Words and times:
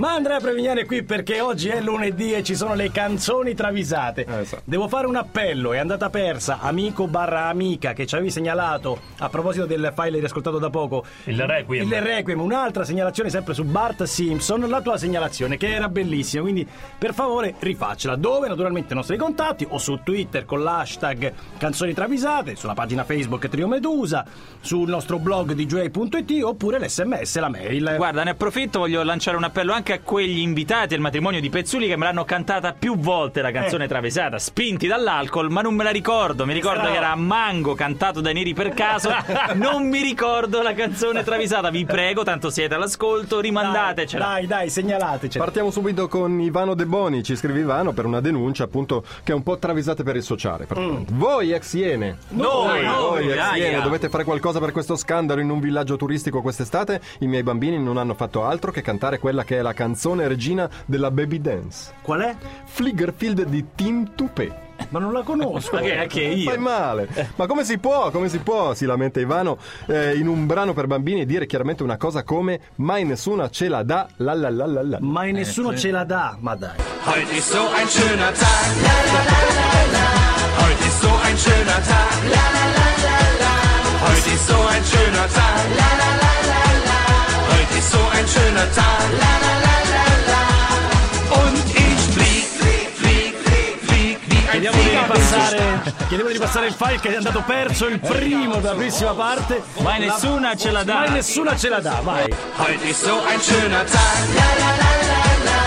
Ma 0.00 0.12
Andrea 0.12 0.38
Prevignano 0.38 0.78
è 0.78 0.86
qui 0.86 1.02
perché 1.02 1.40
oggi 1.40 1.70
è 1.70 1.80
lunedì 1.80 2.32
e 2.32 2.44
ci 2.44 2.54
sono 2.54 2.74
le 2.74 2.92
canzoni 2.92 3.54
travisate. 3.54 4.24
Eh, 4.26 4.44
so. 4.44 4.60
Devo 4.62 4.86
fare 4.86 5.08
un 5.08 5.16
appello, 5.16 5.72
è 5.72 5.78
andata 5.78 6.08
persa, 6.08 6.60
amico 6.60 7.08
barra 7.08 7.46
amica 7.46 7.94
che 7.94 8.06
ci 8.06 8.14
avevi 8.14 8.30
segnalato 8.30 8.96
a 9.18 9.28
proposito 9.28 9.66
del 9.66 9.92
file 9.96 10.20
riascoltato 10.20 10.60
da 10.60 10.70
poco. 10.70 11.04
Il 11.24 11.42
Requiem. 11.44 11.92
Il 11.92 12.00
Requiem, 12.00 12.40
un'altra 12.40 12.84
segnalazione 12.84 13.28
sempre 13.28 13.54
su 13.54 13.64
Bart 13.64 14.04
Simpson, 14.04 14.68
la 14.68 14.80
tua 14.80 14.96
segnalazione 14.98 15.56
che 15.56 15.74
era 15.74 15.88
bellissima, 15.88 16.42
quindi 16.42 16.64
per 16.96 17.12
favore 17.12 17.56
rifaccela. 17.58 18.14
Dove? 18.14 18.46
Naturalmente 18.46 18.92
i 18.92 18.96
nostri 18.96 19.16
contatti 19.16 19.66
o 19.68 19.78
su 19.78 19.98
Twitter 20.04 20.44
con 20.44 20.62
l'hashtag 20.62 21.32
canzoni 21.58 21.92
travisate, 21.92 22.54
sulla 22.54 22.74
pagina 22.74 23.02
Facebook 23.02 23.48
Trio 23.48 23.66
Medusa, 23.66 24.24
sul 24.60 24.88
nostro 24.88 25.18
blog 25.18 25.54
di 25.54 25.66
Joy.it 25.66 26.44
oppure 26.44 26.78
l'SMS, 26.78 27.36
la 27.40 27.48
mail. 27.48 27.94
Guarda, 27.96 28.22
ne 28.22 28.30
approfitto, 28.30 28.78
voglio 28.78 29.02
lanciare 29.02 29.36
un 29.36 29.42
appello 29.42 29.72
anche 29.72 29.86
a 29.94 30.00
quegli 30.00 30.38
invitati 30.38 30.94
al 30.94 31.00
matrimonio 31.00 31.40
di 31.40 31.48
Pezzuli 31.50 31.86
che 31.86 31.96
me 31.96 32.04
l'hanno 32.04 32.24
cantata 32.24 32.72
più 32.72 32.96
volte 32.98 33.42
la 33.42 33.50
canzone 33.50 33.84
Eh. 33.84 33.88
travisata, 33.88 34.38
spinti 34.38 34.86
dall'alcol, 34.86 35.50
ma 35.50 35.60
non 35.62 35.74
me 35.74 35.84
la 35.84 35.90
ricordo. 35.90 36.44
Mi 36.46 36.52
ricordo 36.52 36.80
Bravo. 36.80 36.92
che 36.94 36.98
era 36.98 37.14
Mango, 37.14 37.74
cantato 37.74 38.20
dai 38.20 38.34
neri 38.34 38.54
per 38.54 38.70
caso. 38.74 39.10
non 39.54 39.88
mi 39.88 40.00
ricordo 40.00 40.62
la 40.62 40.72
canzone 40.74 41.22
travisata. 41.24 41.70
Vi 41.70 41.84
prego, 41.84 42.22
tanto 42.24 42.50
siete 42.50 42.74
all'ascolto, 42.74 43.40
rimandatecela. 43.40 44.24
Dai, 44.24 44.46
dai, 44.46 44.70
segnalateci. 44.70 45.38
Partiamo 45.38 45.70
subito 45.70 46.08
con 46.08 46.40
Ivano 46.40 46.74
De 46.74 46.86
Boni, 46.86 47.22
ci 47.22 47.36
scrive 47.36 47.60
Ivano 47.60 47.92
per 47.92 48.04
una 48.06 48.20
denuncia 48.20 48.64
appunto 48.64 49.04
che 49.22 49.32
è 49.32 49.34
un 49.34 49.42
po' 49.42 49.58
travisate 49.58 50.02
per 50.02 50.16
il 50.16 50.22
sociale. 50.22 50.66
praticamente. 50.66 51.12
Voi 51.14 51.52
ex 51.52 51.72
Iene, 51.74 52.18
Noi, 52.30 52.84
voi 52.84 53.26
noi, 53.26 53.30
ex. 53.32 53.56
Iene 53.56 53.80
dovete 53.82 54.08
fare 54.08 54.24
qualcosa 54.24 54.58
per 54.60 54.72
questo 54.72 54.96
scandalo 54.96 55.40
in 55.40 55.50
un 55.50 55.60
villaggio 55.60 55.96
turistico 55.96 56.40
quest'estate. 56.42 57.00
I 57.20 57.26
miei 57.26 57.42
bambini 57.42 57.78
non 57.78 57.96
hanno 57.96 58.14
fatto 58.14 58.44
altro 58.44 58.70
che 58.70 58.82
cantare 58.82 59.18
quella 59.18 59.44
che 59.44 59.58
è 59.58 59.62
la 59.62 59.72
canzone 59.78 60.26
regina 60.26 60.68
della 60.86 61.12
baby 61.12 61.40
dance. 61.40 61.92
Qual 62.02 62.20
è? 62.20 62.34
Fliggerfield 62.64 63.44
di 63.44 63.64
Tim 63.76 64.12
Toupé. 64.16 64.66
Ma 64.88 64.98
non 64.98 65.12
la 65.12 65.22
conosco. 65.22 65.76
Ma 65.76 65.80
che, 65.82 66.06
che 66.08 66.22
io? 66.22 66.50
Fai 66.50 66.58
male. 66.58 67.08
Ma 67.36 67.46
come 67.46 67.62
si 67.64 67.78
può? 67.78 68.10
Come 68.10 68.28
si 68.28 68.38
può? 68.38 68.74
Si 68.74 68.86
lamenta 68.86 69.20
Ivano 69.20 69.56
eh, 69.86 70.16
in 70.16 70.26
un 70.26 70.46
brano 70.46 70.72
per 70.72 70.88
bambini 70.88 71.24
dire 71.26 71.46
chiaramente 71.46 71.84
una 71.84 71.96
cosa 71.96 72.24
come 72.24 72.60
mai 72.76 73.04
nessuna 73.04 73.50
ce 73.50 73.68
la 73.68 73.84
dà 73.84 74.08
la 74.16 74.34
la 74.34 74.50
la 74.50 74.66
la 74.66 74.82
la. 74.82 74.98
Mai 75.00 75.30
nessuno 75.30 75.76
ce 75.76 75.92
la 75.92 76.02
dà, 76.02 76.36
ma 76.40 76.56
dai. 76.56 76.74
Heute 77.04 77.36
ist 77.36 77.50
so 77.50 77.60
ein 77.72 77.86
schöner 77.86 78.32
Tag. 78.32 78.82
La, 78.82 78.96
la, 79.12 79.22
la, 79.30 79.38
la, 79.58 79.82
la. 79.94 80.06
Heute 80.64 80.84
ist 80.84 81.00
so 81.00 81.08
ein 81.22 81.36
schöner 81.38 81.47
ein 95.14 95.82
Chiediamo 96.08 96.30
di, 96.30 96.34
ripassare 96.34 96.66
il 96.66 96.74
file 96.74 97.00
che 97.00 97.12
è 97.12 97.16
andato 97.16 97.42
perso 97.46 97.86
il 97.86 97.98
primo 98.00 98.56
della 98.56 98.74
primissima 98.74 99.12
parte. 99.12 99.62
Mai 99.78 100.00
nessuna 100.00 100.54
ce 100.54 100.70
la 100.70 100.84
dà. 100.84 100.94
Mai 100.94 101.10
nessuna 101.10 101.56
ce 101.56 101.68
la 101.68 101.80
dà, 101.80 102.00
vai. 102.02 102.32
Heute 102.56 102.84
ist 102.88 103.02
so 103.02 103.14
ein 103.26 103.40
schöner 103.40 103.84
Tag. 103.84 104.34
La 104.34 104.48
la 104.58 104.70
la 104.76 104.90
la 105.10 105.22
la. 105.44 105.58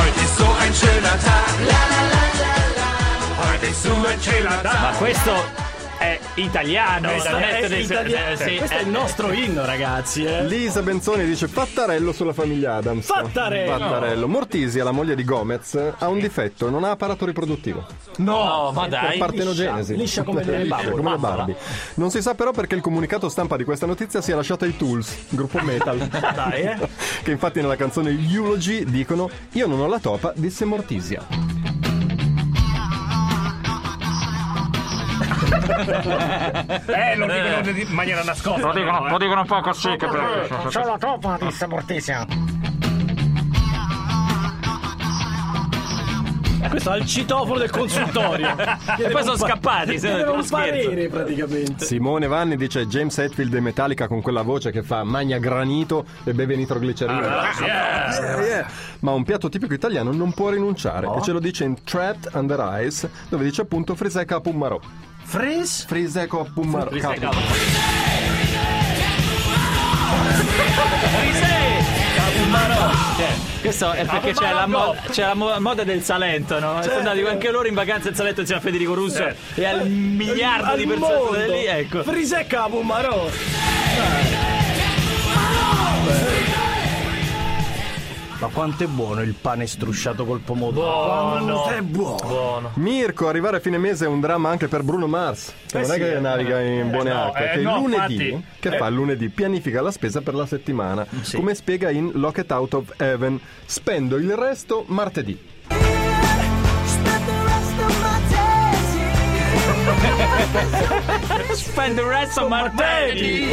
Heute 0.00 0.20
ist 0.20 0.36
so 0.36 0.46
ein 0.60 0.74
schöner 0.74 1.18
Tag. 1.18 1.48
La 1.66 1.82
la 1.92 2.00
la 2.12 2.24
la 2.40 2.54
la. 2.76 3.50
Heute 3.50 3.66
ist 3.66 3.82
so 3.82 3.92
ein 3.92 4.20
schöner 4.20 4.62
Tag. 4.62 4.80
Ma 4.80 4.92
questo 4.98 5.70
è 6.02 6.18
italiano. 6.34 7.08
È, 7.08 7.60
tedesco, 7.60 7.92
italiano. 7.92 8.30
eh, 8.32 8.36
sì, 8.36 8.56
Questo 8.56 8.76
è 8.76 8.80
eh. 8.80 8.82
il 8.82 8.88
nostro 8.88 9.32
inno, 9.32 9.64
ragazzi. 9.64 10.24
Eh. 10.24 10.44
Lisa 10.46 10.82
Benzoni 10.82 11.24
dice 11.24 11.46
Fattarello 11.46 12.12
sulla 12.12 12.32
famiglia 12.32 12.74
Adams. 12.76 13.06
Fattarello! 13.06 13.78
Fattarello. 13.78 14.28
Mortisia, 14.28 14.82
la 14.82 14.90
moglie 14.90 15.14
di 15.14 15.24
Gomez, 15.24 15.78
ha 15.96 16.08
un 16.08 16.18
difetto, 16.18 16.68
non 16.70 16.84
ha 16.84 16.90
apparato 16.90 17.24
riproduttivo. 17.24 17.86
No, 18.16 18.72
ma 18.74 18.88
dai. 18.88 19.18
Partenogenesi. 19.18 19.96
liscia 19.96 20.22
come 20.24 20.42
le 20.42 20.62
Liscia 20.62 20.74
Barbie. 20.76 20.90
come 20.90 21.10
le. 21.10 21.16
Barbie. 21.18 21.56
Non 21.94 22.10
si 22.10 22.20
sa 22.20 22.34
però 22.34 22.50
perché 22.50 22.74
il 22.74 22.80
comunicato 22.80 23.28
stampa 23.28 23.56
di 23.56 23.64
questa 23.64 23.86
notizia 23.86 24.20
sia 24.20 24.34
lasciato 24.36 24.64
ai 24.64 24.76
Tools, 24.76 25.26
gruppo 25.28 25.60
metal. 25.60 25.98
Dai, 26.08 26.62
eh. 26.62 26.88
che 27.22 27.30
infatti 27.30 27.60
nella 27.60 27.76
canzone 27.76 28.10
Eulogy 28.10 28.84
dicono 28.84 29.30
Io 29.52 29.66
non 29.66 29.80
ho 29.80 29.86
la 29.86 29.98
topa, 29.98 30.32
disse 30.34 30.64
Mortisia. 30.64 31.61
Eh, 35.84 37.16
lo 37.16 37.26
dicono 37.26 37.78
in 37.78 37.86
maniera 37.94 38.22
nascosta. 38.22 38.66
Lo 38.66 38.72
dicono, 38.72 39.08
lo 39.08 39.18
dicono 39.18 39.40
un 39.40 39.46
po' 39.46 39.60
così 39.60 39.96
che 39.96 40.06
C'ho 40.06 40.84
la 40.84 40.96
topa, 40.98 41.38
disse 41.40 41.66
Mortisia. 41.66 42.26
Questo 46.70 46.92
è 46.92 46.98
il 46.98 47.06
citofono 47.06 47.58
del 47.58 47.70
consultorio. 47.70 48.56
E 48.98 49.08
poi 49.10 49.22
sono 49.24 49.36
scappati. 49.36 49.98
se- 49.98 50.08
Era 50.08 50.30
un 50.30 50.46
parere 50.48 51.08
praticamente. 51.08 51.84
Simone 51.84 52.26
Vanni 52.26 52.56
dice 52.56 52.86
James 52.86 53.16
Hetfield 53.18 53.52
e 53.54 53.60
Metallica 53.60 54.06
con 54.06 54.22
quella 54.22 54.42
voce 54.42 54.70
che 54.70 54.82
fa 54.82 55.02
magna 55.04 55.38
granito 55.38 56.04
e 56.24 56.32
beve 56.32 56.56
nitroglicerina. 56.56 57.42
Yeah, 57.60 58.40
yeah. 58.42 58.66
Ma 59.00 59.10
un 59.12 59.24
piatto 59.24 59.48
tipico 59.48 59.74
italiano 59.74 60.12
non 60.12 60.32
può 60.32 60.48
rinunciare 60.50 61.06
e 61.14 61.22
ce 61.22 61.32
lo 61.32 61.40
dice 61.40 61.64
in 61.64 61.82
Trapped 61.84 62.30
Under 62.34 62.82
Ice 62.86 63.10
dove 63.28 63.44
dice 63.44 63.62
appunto 63.62 63.94
friseca 63.94 64.36
a 64.36 64.40
Pummarò. 64.40 64.80
Fres? 65.32 65.86
Friseco 65.86 66.40
a 66.40 66.44
Pummarò. 66.44 66.90
Questo 73.60 73.92
è 73.92 74.04
perché 74.04 74.32
c'è 74.32 74.52
la, 74.52 74.66
mo- 74.66 74.94
c'è 75.10 75.22
la 75.24 75.34
mo- 75.34 75.54
moda 75.60 75.84
del 75.84 76.02
Salento, 76.02 76.58
no? 76.58 76.82
Sono 76.82 76.96
andati 76.96 77.20
anche 77.22 77.50
loro 77.50 77.68
in 77.68 77.74
vacanza 77.74 78.08
in 78.08 78.14
Salento 78.14 78.40
insieme 78.40 78.60
a 78.60 78.64
Federico 78.64 78.94
Russo 78.94 79.24
e 79.54 79.64
al 79.64 79.88
miliardo 79.88 80.74
di 80.76 80.82
Al 80.82 80.88
persone 80.88 81.38
mondo. 81.38 81.52
lì, 81.52 81.64
ecco. 81.66 82.02
Frisecca 82.02 82.62
Pumarò. 82.64 83.28
Ma 88.42 88.48
quanto 88.48 88.82
è 88.82 88.88
buono 88.88 89.22
il 89.22 89.34
pane 89.40 89.68
strusciato 89.68 90.24
col 90.24 90.40
pomodoro? 90.40 91.04
Quanto 91.06 91.68
è 91.68 91.80
buono. 91.80 92.72
Mirko, 92.74 93.28
arrivare 93.28 93.58
a 93.58 93.60
fine 93.60 93.78
mese 93.78 94.06
è 94.06 94.08
un 94.08 94.18
dramma 94.18 94.48
anche 94.48 94.66
per 94.66 94.82
Bruno 94.82 95.06
Mars. 95.06 95.54
Che 95.64 95.78
non 95.78 95.86
sì, 95.86 95.92
è 95.92 95.96
che 95.98 96.16
eh. 96.16 96.18
naviga 96.18 96.60
in 96.60 96.90
buone 96.90 97.12
no, 97.12 97.26
acque, 97.26 97.44
eh, 97.44 97.52
che 97.52 97.58
il 97.58 97.62
no, 97.62 97.78
lunedì, 97.78 98.30
infatti. 98.30 98.58
che 98.58 98.76
fa 98.78 98.88
il 98.88 98.94
lunedì, 98.94 99.28
pianifica 99.28 99.80
la 99.80 99.92
spesa 99.92 100.22
per 100.22 100.34
la 100.34 100.46
settimana. 100.46 101.06
Come 101.32 101.54
spiega 101.54 101.90
in 101.90 102.10
Locket 102.14 102.50
Out 102.50 102.74
of 102.74 102.92
Heaven, 102.96 103.38
spendo 103.64 104.16
il 104.16 104.34
resto 104.34 104.82
martedì. 104.88 105.38
Spend 111.54 111.96
the 111.96 112.04
rest 112.08 112.38
of 112.38 112.48
my 112.48 112.68
day. 112.74 113.52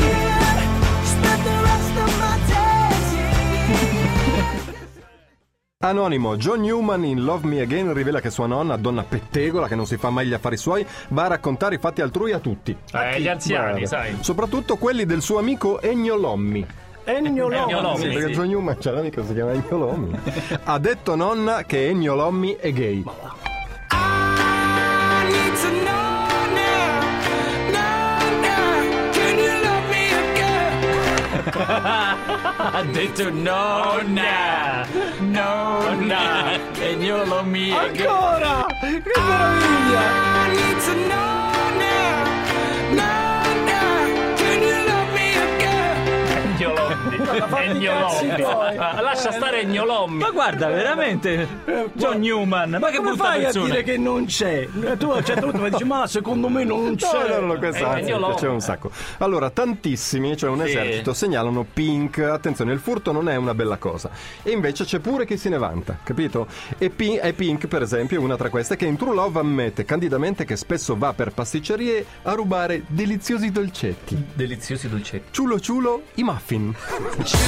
Anonimo, 5.90 6.36
John 6.36 6.60
Newman 6.60 7.06
in 7.06 7.24
Love 7.24 7.48
Me 7.48 7.62
Again 7.62 7.94
rivela 7.94 8.20
che 8.20 8.30
sua 8.30 8.48
nonna, 8.48 8.76
donna 8.76 9.04
pettegola 9.04 9.66
che 9.70 9.76
non 9.76 9.86
si 9.86 9.96
fa 9.96 10.10
mai 10.10 10.28
gli 10.28 10.34
affari 10.34 10.58
suoi, 10.58 10.86
va 11.08 11.24
a 11.24 11.28
raccontare 11.28 11.76
i 11.76 11.78
fatti 11.78 12.02
altrui 12.02 12.34
a 12.34 12.40
tutti. 12.40 12.76
Eh, 12.92 13.22
gli 13.22 13.30
anziani, 13.30 13.72
Bravo. 13.72 13.86
sai. 13.86 14.18
Soprattutto 14.20 14.76
quelli 14.76 15.06
del 15.06 15.22
suo 15.22 15.38
amico 15.38 15.80
Ennio 15.80 16.18
Lommi. 16.18 16.68
Ennio 17.06 17.48
Lommi. 17.48 17.62
Ennio 17.62 17.80
Lommi. 17.80 17.96
Sì, 17.96 18.02
Sì, 18.02 18.10
perché 18.10 18.28
sì. 18.28 18.34
John 18.34 18.48
Newman 18.50 18.78
c'è 18.78 18.92
l'amico 18.92 19.22
che 19.22 19.28
si 19.28 19.34
chiama 19.34 19.52
Ennio 19.54 19.78
Lommi. 19.78 20.20
ha 20.66 20.80
detto 20.80 21.16
nonna 21.16 21.64
che 21.64 21.88
Ennio 21.88 22.14
Lommi 22.14 22.58
è 22.60 22.74
gay. 22.74 23.04
Ha 32.80 32.84
detto 32.84 33.30
nonna, 33.30 34.88
nonna, 35.20 36.54
e 36.80 36.94
io 36.94 37.26
lo 37.26 37.44
mio. 37.44 37.78
Ancora! 37.78 38.66
Che 38.80 39.04
meraviglia! 39.04 40.48
Egnolommi. 40.54 41.29
Ah, 47.52 49.02
Lascia 49.02 49.32
stare 49.32 49.62
Egnolommi. 49.62 50.18
Ma 50.20 50.30
guarda, 50.32 50.68
veramente, 50.68 51.48
John 51.94 52.20
Newman, 52.20 52.78
ma 52.80 52.90
che 52.90 52.98
Come 52.98 53.10
brutta 53.10 53.24
fai 53.24 53.40
a 53.40 53.44
persona. 53.46 53.66
dire 53.66 53.84
che 53.84 53.98
non 53.98 54.26
c'è? 54.26 54.68
Tu 54.98 55.10
a 55.10 55.16
un 55.16 55.26
certo 55.26 55.48
punto 55.48 55.62
mi 55.64 55.70
dici, 55.70 55.84
ma 55.84 56.08
secondo 56.08 56.48
me 56.50 56.64
non 56.64 56.86
No, 56.90 56.96
c'è. 56.96 57.40
no, 57.40 57.46
no, 57.48 57.58
questa 57.58 57.80
Eh, 57.98 58.00
anzi, 58.02 58.12
mi 58.14 58.20
piaceva 58.26 58.54
un 58.54 58.62
sacco. 58.62 58.92
Allora, 59.20 59.50
tantissimi, 59.50 60.38
cioè 60.38 60.50
un 60.50 60.62
esercito, 60.62 61.14
segnalano 61.14 61.66
Pink. 61.72 62.20
Attenzione, 62.20 62.72
il 62.74 62.80
furto 62.80 63.12
non 63.12 63.28
è 63.30 63.36
una 63.36 63.54
bella 63.54 63.78
cosa. 63.78 64.10
E 64.44 64.52
invece 64.52 64.84
c'è 64.86 65.00
pure 65.00 65.26
chi 65.26 65.38
se 65.38 65.50
ne 65.50 65.58
vanta, 65.58 65.98
capito? 66.04 66.48
E 66.78 66.90
Pink, 66.90 67.24
e 67.24 67.34
Pink, 67.34 67.68
per 67.68 67.82
esempio, 67.82 68.20
è 68.20 68.24
una 68.24 68.36
tra 68.38 68.50
queste 68.50 68.76
che 68.76 68.86
in 68.86 68.96
True 68.98 69.14
Love 69.16 69.40
ammette 69.40 69.86
candidamente 69.86 70.46
che 70.46 70.56
spesso 70.56 70.96
va 70.98 71.14
per 71.14 71.32
pasticcerie 71.32 72.06
a 72.24 72.34
rubare 72.34 72.84
deliziosi 72.88 73.52
dolcetti. 73.52 74.22
Deliziosi 74.34 74.88
dolcetti. 74.90 75.28
Ciulo 75.32 75.60
ciulo, 75.60 76.04
i 76.16 76.24
muffin. 76.24 76.74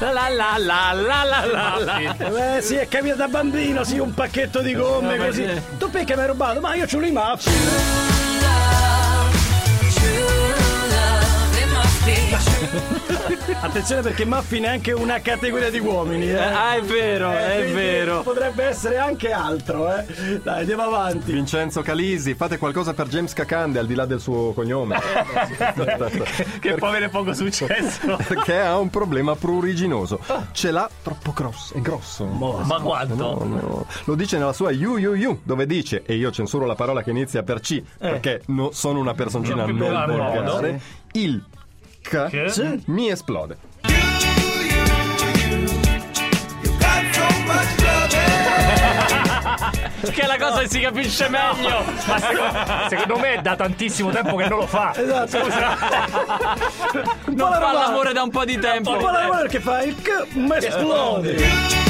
La 0.00 0.28
la 0.28 0.58
la 0.58 0.92
la 0.92 1.24
la 1.24 1.44
la 1.44 1.78
la. 1.78 2.56
Eh 2.56 2.60
sì, 2.60 2.74
è 2.74 2.88
capito 2.88 3.14
da 3.14 3.28
bambino, 3.28 3.84
sì, 3.84 3.98
un 3.98 4.12
pacchetto 4.12 4.60
di 4.60 4.74
gomme 4.74 5.16
così. 5.16 5.48
Tu 5.78 5.90
perché 5.90 6.14
mi 6.14 6.22
hai 6.22 6.28
rubato? 6.28 6.60
Ma 6.60 6.74
io 6.74 6.86
ce 6.86 6.98
l'ho 6.98 7.06
i 7.06 7.12
maffi. 7.12 7.50
Attenzione 13.60 14.02
perché 14.02 14.26
muffin 14.26 14.64
è 14.64 14.68
anche 14.68 14.92
una 14.92 15.20
categoria 15.20 15.70
di 15.70 15.78
uomini, 15.78 16.28
eh. 16.28 16.38
Ah, 16.38 16.74
è 16.74 16.82
vero, 16.82 17.30
è 17.30 17.60
quindi 17.60 17.72
vero. 17.72 18.20
Potrebbe 18.22 18.64
essere 18.64 18.98
anche 18.98 19.32
altro, 19.32 19.90
eh. 19.90 20.04
Dai, 20.42 20.60
andiamo 20.60 20.82
avanti. 20.82 21.32
Vincenzo 21.32 21.80
Calisi, 21.80 22.34
fate 22.34 22.58
qualcosa 22.58 22.92
per 22.92 23.08
James 23.08 23.32
Cacande 23.32 23.78
al 23.78 23.86
di 23.86 23.94
là 23.94 24.04
del 24.04 24.20
suo 24.20 24.52
cognome. 24.52 24.98
Che 26.60 26.74
può 26.74 26.88
avere 26.88 27.08
poco 27.08 27.32
successo. 27.32 28.18
Perché 28.28 28.58
ha 28.60 28.78
un 28.78 28.90
problema 28.90 29.34
pruriginoso. 29.34 30.20
Ce 30.52 30.70
l'ha 30.70 30.88
troppo 31.02 31.32
grosso. 31.32 31.74
È 31.74 31.80
grosso. 31.80 32.26
Ma 32.26 32.80
quanto? 32.80 33.14
No, 33.14 33.44
no. 33.44 33.86
Lo 34.04 34.14
dice 34.14 34.36
nella 34.36 34.52
sua 34.52 34.70
You 34.72 34.98
You 34.98 35.14
You, 35.14 35.40
dove 35.42 35.66
dice, 35.66 36.02
e 36.04 36.16
io 36.16 36.30
censuro 36.30 36.66
la 36.66 36.74
parola 36.74 37.02
che 37.02 37.10
inizia 37.10 37.42
per 37.42 37.60
C, 37.60 37.82
perché 37.98 38.42
no- 38.46 38.72
sono 38.72 38.98
una 38.98 39.14
personcina 39.14 39.64
Non 39.64 39.76
non, 39.76 40.80
più 41.10 41.40
bel 42.10 42.20
volgare, 42.20 42.36
modo. 42.36 42.46
il 42.46 42.50
C 42.52 42.60
Che? 42.60 42.80
mi 42.86 43.10
esplode. 43.10 43.56
Che 50.12 50.20
è 50.22 50.26
la 50.26 50.36
cosa 50.38 50.60
che 50.60 50.68
si 50.68 50.80
capisce 50.80 51.28
meglio. 51.28 51.82
Ma 52.06 52.18
secondo, 52.18 52.58
secondo 52.88 53.18
me 53.18 53.34
è 53.34 53.40
da 53.40 53.56
tantissimo 53.56 54.10
tempo 54.10 54.36
che 54.36 54.48
non 54.48 54.58
lo 54.58 54.66
fa. 54.66 54.92
Esatto. 54.94 55.38
Non 57.26 57.52
fa 57.52 57.72
l'amore 57.72 58.12
da 58.12 58.22
un 58.22 58.30
po' 58.30 58.44
di 58.44 58.58
tempo. 58.58 58.92
Un 58.92 58.98
po' 58.98 59.10
la 59.10 59.26
guarda 59.26 59.48
che 59.48 59.60
fa 59.60 59.82
il 59.82 59.96
c 60.00 60.34
ma 60.34 60.56
esplode. 60.58 61.83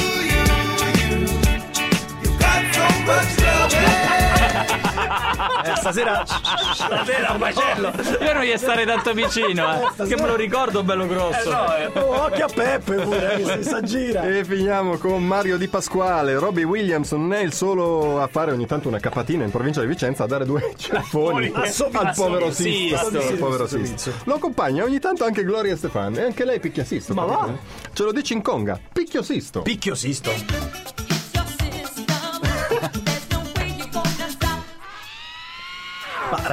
Stasera 5.84 6.25
Stasera 6.25 7.32
un 7.32 7.38
macello. 7.38 7.92
Io 8.25 8.32
non 8.32 8.42
gli 8.42 8.56
stare 8.56 8.86
tanto 8.86 9.12
vicino, 9.12 9.92
eh. 9.98 10.06
Che 10.06 10.16
me 10.16 10.26
lo 10.26 10.34
ricordo 10.36 10.82
bello 10.82 11.06
grosso. 11.06 11.50
Oh, 11.50 12.22
occhio 12.25 12.46
a 12.46 12.48
Peppe 12.52 12.94
pure, 12.96 13.34
eh, 13.34 13.42
che 13.44 13.62
si 13.62 13.69
s'aggira. 13.69 14.22
E 14.22 14.44
finiamo 14.44 14.96
con 14.96 15.22
Mario 15.22 15.58
Di 15.58 15.69
Pasquale. 15.69 16.38
Robbie 16.38 16.64
Williams 16.64 17.12
non 17.12 17.32
è 17.34 17.40
il 17.40 17.52
solo 17.52 18.20
a 18.20 18.26
fare 18.28 18.52
ogni 18.52 18.66
tanto 18.66 18.88
una 18.88 18.98
capatina 18.98 19.44
in 19.44 19.50
provincia 19.50 19.81
di 19.82 19.86
Vicenza 19.86 20.25
a 20.25 20.26
dare 20.26 20.44
due 20.46 20.72
ceffoni 20.76 21.52
Assomiglia- 21.54 22.00
al 22.00 22.14
povero 22.14 22.50
Sisto. 22.50 22.96
Sisto. 23.10 23.19
al 23.19 23.36
povero 23.36 23.66
Sisto. 23.66 24.12
Lo 24.25 24.34
accompagna 24.36 24.84
ogni 24.84 24.98
tanto 25.00 25.25
anche 25.25 25.44
Gloria 25.44 25.76
Stefan 25.76 26.16
e 26.16 26.22
anche 26.22 26.44
lei 26.44 26.60
picchia 26.60 26.84
Sisto. 26.84 27.12
Ma 27.14 27.25
va? 27.25 27.48
Ce 27.92 28.02
lo 28.02 28.12
dici 28.12 28.32
in 28.32 28.42
conga. 28.42 28.81
Picchio 28.92 29.22
Sisto. 29.22 29.62
Picchio 29.62 29.94
Sisto. 29.94 31.03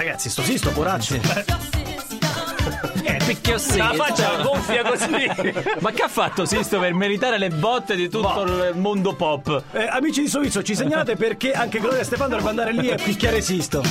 Ragazzi, 0.04 0.30
sto 0.30 0.42
Sisto, 0.42 0.72
poraccio. 0.72 1.16
Eh, 3.04 3.18
picchio 3.26 3.58
sì. 3.58 3.78
La 3.78 3.94
faccia 3.94 4.42
gonfia 4.42 4.84
così. 4.84 5.30
Ma 5.80 5.92
che 5.92 6.02
ha 6.04 6.08
fatto 6.08 6.46
Sisto 6.46 6.80
per 6.80 6.94
meritare 6.94 7.38
le 7.38 7.50
botte 7.50 7.96
di 7.96 8.10
tutto 8.10 8.44
il 8.44 8.72
mondo 8.76 9.16
pop? 9.16 9.64
Eh, 9.72 9.86
amici 9.86 10.22
di 10.22 10.28
Sovizio, 10.28 10.64
ci 10.64 10.76
segnalate 10.76 11.16
perché 11.16 11.52
anche 11.52 11.80
Gloria 11.80 12.04
Stefano 12.04 12.30
dovrebbe 12.30 12.50
andare 12.50 12.74
lì 12.74 12.92
a 12.92 12.96
picchiare 12.96 13.42
Sisto. 13.42 13.84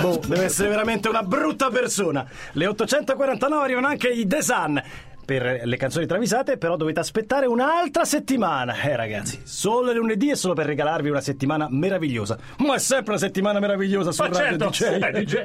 Boh, 0.00 0.20
deve 0.26 0.44
essere 0.44 0.68
veramente 0.68 1.08
una 1.08 1.22
brutta 1.22 1.68
persona. 1.70 2.26
Le 2.52 2.66
849 2.66 3.62
arrivano 3.62 3.86
anche 3.86 4.08
i 4.08 4.26
The 4.26 4.42
Sun. 4.42 4.82
Per 5.26 5.62
le 5.64 5.76
canzoni 5.76 6.06
travisate, 6.06 6.56
però 6.56 6.76
dovete 6.76 7.00
aspettare 7.00 7.46
un'altra 7.46 8.04
settimana. 8.04 8.80
Eh, 8.82 8.94
ragazzi, 8.94 9.40
solo 9.42 9.92
lunedì 9.92 10.30
è 10.30 10.36
solo 10.36 10.54
per 10.54 10.66
regalarvi 10.66 11.08
una 11.10 11.20
settimana 11.20 11.66
meravigliosa. 11.68 12.38
Ma 12.58 12.76
è 12.76 12.78
sempre 12.78 13.14
una 13.14 13.20
settimana 13.20 13.58
meravigliosa 13.58 14.12
su 14.12 14.22
Ma 14.22 14.28
Radio 14.28 14.70
certo, 14.70 14.70
DJ. 14.70 15.02
eh, 15.02 15.24
DJ. 15.24 15.44